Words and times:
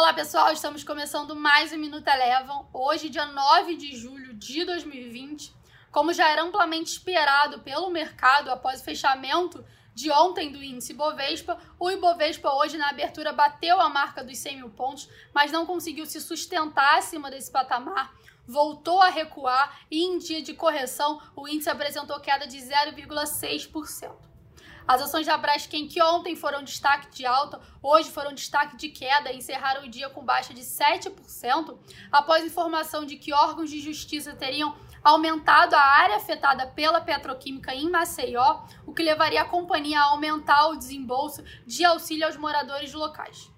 Olá 0.00 0.12
pessoal, 0.12 0.52
estamos 0.52 0.84
começando 0.84 1.34
mais 1.34 1.72
um 1.72 1.76
Minuto 1.76 2.06
Elevam. 2.06 2.68
Hoje, 2.72 3.08
dia 3.08 3.26
9 3.26 3.74
de 3.74 3.96
julho 3.96 4.32
de 4.32 4.64
2020. 4.64 5.52
Como 5.90 6.12
já 6.12 6.28
era 6.28 6.44
amplamente 6.44 6.92
esperado 6.92 7.58
pelo 7.62 7.90
mercado 7.90 8.48
após 8.48 8.80
o 8.80 8.84
fechamento 8.84 9.64
de 9.92 10.08
ontem 10.12 10.52
do 10.52 10.62
índice 10.62 10.94
Bovespa, 10.94 11.58
o 11.80 11.90
Ibovespa 11.90 12.48
hoje 12.54 12.78
na 12.78 12.90
abertura 12.90 13.32
bateu 13.32 13.80
a 13.80 13.88
marca 13.88 14.22
dos 14.22 14.38
100 14.38 14.58
mil 14.58 14.70
pontos, 14.70 15.08
mas 15.34 15.50
não 15.50 15.66
conseguiu 15.66 16.06
se 16.06 16.20
sustentar 16.20 16.98
acima 16.98 17.28
desse 17.28 17.50
patamar, 17.50 18.14
voltou 18.46 19.02
a 19.02 19.08
recuar 19.08 19.80
e 19.90 20.04
em 20.04 20.18
dia 20.18 20.40
de 20.40 20.54
correção 20.54 21.20
o 21.34 21.48
índice 21.48 21.70
apresentou 21.70 22.20
queda 22.20 22.46
de 22.46 22.58
0,6%. 22.58 24.27
As 24.88 25.02
ações 25.02 25.26
da 25.26 25.36
Braskem, 25.36 25.86
que 25.86 26.02
ontem 26.02 26.34
foram 26.34 26.62
destaque 26.62 27.10
de 27.10 27.26
alta, 27.26 27.60
hoje 27.82 28.10
foram 28.10 28.32
destaque 28.32 28.74
de 28.74 28.88
queda 28.88 29.30
e 29.30 29.36
encerraram 29.36 29.84
o 29.84 29.90
dia 29.90 30.08
com 30.08 30.24
baixa 30.24 30.54
de 30.54 30.62
7%, 30.62 31.78
após 32.10 32.42
informação 32.42 33.04
de 33.04 33.16
que 33.16 33.34
órgãos 33.34 33.68
de 33.68 33.80
justiça 33.80 34.34
teriam 34.34 34.74
aumentado 35.04 35.74
a 35.74 35.82
área 35.82 36.16
afetada 36.16 36.66
pela 36.68 37.02
petroquímica 37.02 37.74
em 37.74 37.90
Maceió, 37.90 38.62
o 38.86 38.94
que 38.94 39.02
levaria 39.02 39.42
a 39.42 39.44
companhia 39.44 40.00
a 40.00 40.04
aumentar 40.04 40.68
o 40.68 40.76
desembolso 40.76 41.44
de 41.66 41.84
auxílio 41.84 42.26
aos 42.26 42.38
moradores 42.38 42.94
locais. 42.94 43.50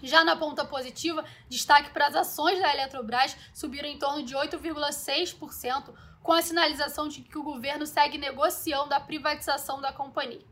Já 0.00 0.22
na 0.22 0.36
ponta 0.36 0.64
positiva, 0.64 1.24
destaque 1.48 1.90
para 1.90 2.06
as 2.06 2.14
ações 2.14 2.60
da 2.60 2.72
Eletrobras 2.72 3.36
subiram 3.52 3.88
em 3.88 3.98
torno 3.98 4.22
de 4.22 4.36
8,6%, 4.36 5.92
com 6.22 6.32
a 6.32 6.40
sinalização 6.40 7.08
de 7.08 7.22
que 7.22 7.36
o 7.36 7.42
governo 7.42 7.84
segue 7.84 8.18
negociando 8.18 8.94
a 8.94 9.00
privatização 9.00 9.80
da 9.80 9.92
companhia. 9.92 10.48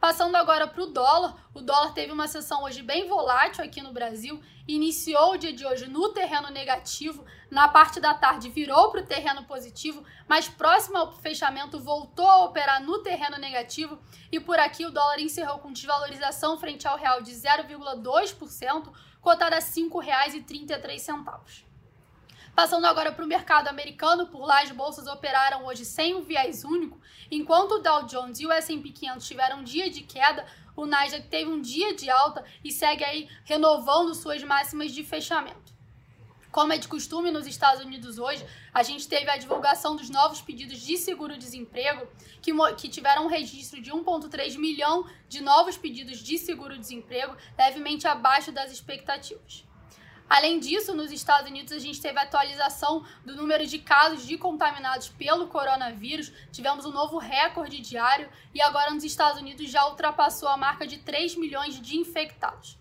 Passando 0.00 0.36
agora 0.36 0.66
para 0.66 0.82
o 0.82 0.86
dólar, 0.86 1.36
o 1.52 1.60
dólar 1.60 1.92
teve 1.92 2.10
uma 2.10 2.26
sessão 2.26 2.62
hoje 2.62 2.82
bem 2.82 3.06
volátil 3.06 3.62
aqui 3.62 3.82
no 3.82 3.92
Brasil, 3.92 4.40
iniciou 4.66 5.32
o 5.32 5.36
dia 5.36 5.52
de 5.52 5.66
hoje 5.66 5.88
no 5.88 6.08
terreno 6.08 6.48
negativo, 6.48 7.22
na 7.50 7.68
parte 7.68 8.00
da 8.00 8.14
tarde 8.14 8.48
virou 8.48 8.90
para 8.90 9.02
o 9.02 9.06
terreno 9.06 9.44
positivo, 9.44 10.02
mas 10.26 10.48
próximo 10.48 10.96
ao 10.96 11.12
fechamento 11.12 11.78
voltou 11.78 12.26
a 12.26 12.44
operar 12.44 12.82
no 12.82 13.02
terreno 13.02 13.36
negativo 13.36 13.98
e 14.32 14.40
por 14.40 14.58
aqui 14.58 14.86
o 14.86 14.90
dólar 14.90 15.20
encerrou 15.20 15.58
com 15.58 15.70
desvalorização 15.70 16.58
frente 16.58 16.88
ao 16.88 16.96
real 16.96 17.20
de 17.20 17.32
0,2%, 17.32 18.90
cotada 19.20 19.56
a 19.56 19.58
R$ 19.58 19.64
5,33. 19.66 21.69
Passando 22.54 22.84
agora 22.84 23.12
para 23.12 23.24
o 23.24 23.28
mercado 23.28 23.68
americano, 23.68 24.26
por 24.26 24.44
lá 24.44 24.62
as 24.62 24.70
bolsas 24.70 25.06
operaram 25.06 25.64
hoje 25.64 25.84
sem 25.84 26.14
um 26.14 26.22
viés 26.22 26.64
único, 26.64 27.00
enquanto 27.30 27.72
o 27.72 27.78
Dow 27.78 28.04
Jones 28.04 28.40
e 28.40 28.46
o 28.46 28.52
S&P 28.52 28.90
500 28.90 29.26
tiveram 29.26 29.58
um 29.60 29.64
dia 29.64 29.88
de 29.88 30.02
queda, 30.02 30.44
o 30.76 30.86
Nasdaq 30.86 31.28
teve 31.28 31.50
um 31.50 31.60
dia 31.60 31.94
de 31.94 32.10
alta 32.10 32.44
e 32.62 32.70
segue 32.70 33.04
aí 33.04 33.28
renovando 33.44 34.14
suas 34.14 34.42
máximas 34.42 34.92
de 34.92 35.04
fechamento. 35.04 35.70
Como 36.50 36.72
é 36.72 36.78
de 36.78 36.88
costume 36.88 37.30
nos 37.30 37.46
Estados 37.46 37.84
Unidos 37.84 38.18
hoje, 38.18 38.44
a 38.74 38.82
gente 38.82 39.06
teve 39.06 39.30
a 39.30 39.36
divulgação 39.36 39.94
dos 39.94 40.10
novos 40.10 40.40
pedidos 40.42 40.80
de 40.80 40.96
seguro-desemprego, 40.96 42.08
que, 42.42 42.52
que 42.76 42.88
tiveram 42.88 43.26
um 43.26 43.28
registro 43.28 43.80
de 43.80 43.92
1,3 43.92 44.58
milhão 44.58 45.08
de 45.28 45.40
novos 45.40 45.76
pedidos 45.76 46.18
de 46.18 46.36
seguro-desemprego, 46.38 47.36
levemente 47.56 48.08
abaixo 48.08 48.50
das 48.50 48.72
expectativas. 48.72 49.64
Além 50.30 50.60
disso, 50.60 50.94
nos 50.94 51.10
Estados 51.10 51.50
Unidos, 51.50 51.72
a 51.72 51.78
gente 51.80 52.00
teve 52.00 52.16
a 52.16 52.22
atualização 52.22 53.04
do 53.24 53.34
número 53.34 53.66
de 53.66 53.80
casos 53.80 54.24
de 54.24 54.38
contaminados 54.38 55.08
pelo 55.08 55.48
coronavírus, 55.48 56.32
tivemos 56.52 56.86
um 56.86 56.92
novo 56.92 57.18
recorde 57.18 57.80
diário 57.80 58.30
e 58.54 58.62
agora 58.62 58.92
nos 58.92 59.02
Estados 59.02 59.40
Unidos 59.40 59.68
já 59.68 59.84
ultrapassou 59.88 60.48
a 60.48 60.56
marca 60.56 60.86
de 60.86 60.98
3 60.98 61.34
milhões 61.34 61.80
de 61.80 61.96
infectados. 61.96 62.79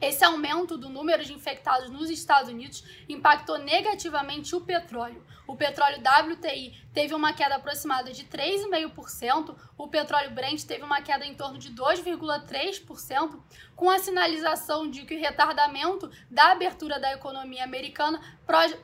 Esse 0.00 0.24
aumento 0.24 0.78
do 0.78 0.88
número 0.88 1.22
de 1.24 1.34
infectados 1.34 1.90
nos 1.90 2.08
Estados 2.08 2.50
Unidos 2.50 2.82
impactou 3.08 3.58
negativamente 3.58 4.56
o 4.56 4.60
petróleo. 4.60 5.22
O 5.46 5.56
petróleo 5.56 5.98
WTI 5.98 6.74
teve 6.94 7.14
uma 7.14 7.32
queda 7.32 7.56
aproximada 7.56 8.10
de 8.12 8.24
3,5%, 8.24 9.54
o 9.76 9.88
petróleo 9.88 10.30
Brent 10.30 10.62
teve 10.64 10.84
uma 10.84 11.02
queda 11.02 11.26
em 11.26 11.34
torno 11.34 11.58
de 11.58 11.70
2,3%, 11.72 13.40
com 13.76 13.90
a 13.90 13.98
sinalização 13.98 14.88
de 14.88 15.04
que 15.04 15.16
o 15.16 15.20
retardamento 15.20 16.10
da 16.30 16.52
abertura 16.52 16.98
da 16.98 17.12
economia 17.12 17.64
americana 17.64 18.20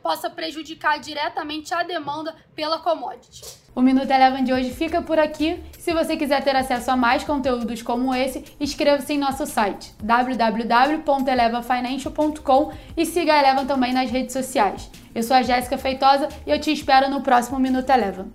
possa 0.03 0.29
prejudicar 0.29 0.99
diretamente 0.99 1.73
a 1.73 1.83
demanda 1.83 2.37
pela 2.55 2.79
commodity. 2.79 3.66
O 3.77 3.81
Minuto 3.83 4.11
Eleven 4.11 4.43
de 4.43 4.53
hoje 4.55 4.71
fica 4.71 5.03
por 5.03 5.19
aqui. 5.19 5.63
Se 5.79 5.93
você 5.93 6.17
quiser 6.17 6.43
ter 6.43 6.57
acesso 6.57 6.91
a 6.91 6.97
mais 6.97 7.23
conteúdos 7.25 7.83
como 7.83 8.15
esse, 8.15 8.43
inscreva-se 8.59 9.13
em 9.13 9.19
nosso 9.19 9.45
site 9.45 9.93
www.elevafinancial.com 10.03 12.73
e 12.97 13.05
siga 13.05 13.35
a 13.35 13.39
Eleven 13.39 13.67
também 13.67 13.93
nas 13.93 14.11
redes 14.11 14.33
sociais. 14.33 14.91
Eu 15.15 15.23
sou 15.23 15.37
a 15.37 15.43
Jéssica 15.43 15.77
Feitosa 15.77 16.31
e 16.47 16.51
eu 16.51 16.59
te 16.59 16.73
espero 16.73 17.11
no 17.11 17.21
próximo 17.21 17.59
Minuto 17.59 17.91
Eleven. 17.91 18.33